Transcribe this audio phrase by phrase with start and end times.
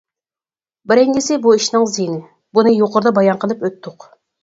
[0.91, 2.19] بىرىنچىسى بۇ ئىشنىڭ زىيىنى،
[2.59, 4.13] بۇنى يۇقىرىدا بايان قىلىپ ئۆتتۇق.